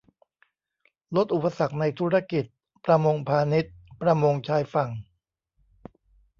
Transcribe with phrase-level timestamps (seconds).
[1.15, 2.43] ลดอุปสรรคในธุรกิจ
[2.85, 4.89] ประมงพาณิชย์ ประมงชายฝั่ง